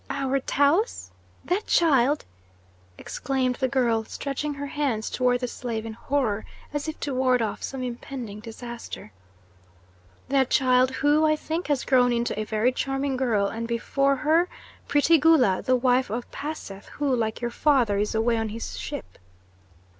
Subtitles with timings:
[0.09, 1.11] "Our Taus?
[1.45, 2.25] That child?"
[2.97, 6.43] exclaimed the girl, stretching her hands toward the slave in horror,
[6.73, 9.11] as if to ward off some impending disaster.
[10.27, 14.49] "That child, who, I think, has grown into a very charming girl and, before her,
[14.87, 19.19] pretty Gula, the wife of Paseth, who, like your father, is away on his ship."